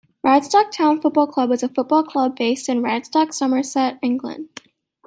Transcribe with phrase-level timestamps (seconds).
[0.25, 4.49] Radstock Town Football Club is a football club based in Radstock, Somerset, England.